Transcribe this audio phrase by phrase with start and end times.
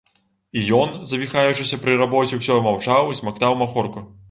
[0.61, 4.07] І ён, завіхаючыся пры рабоце, усё маўчаў і смактаў махорку.